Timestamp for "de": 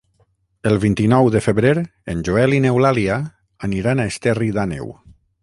1.35-1.41